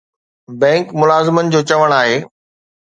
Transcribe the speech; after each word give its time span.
bank 0.61 0.87
ملازمن 1.01 1.45
جو 1.53 1.59
چوڻ 1.69 1.89
آهي 2.01 2.17